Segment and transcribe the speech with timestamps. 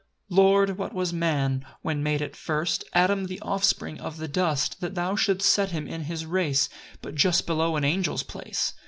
[0.29, 4.81] 1 Lord, what was man, when made at first, Adam the offspring of the dust,
[4.81, 6.69] That thou shouldst set him and his race
[7.03, 8.73] But just below an angel's place?